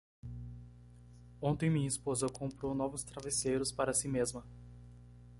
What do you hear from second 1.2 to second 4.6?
Ontem minha esposa comprou novos travesseiros para si mesma.